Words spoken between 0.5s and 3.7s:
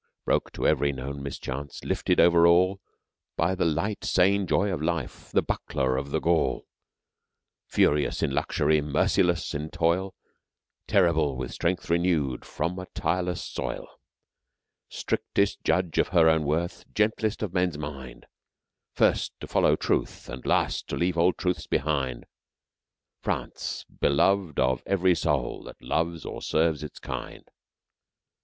to every known mischance, lifted over all By the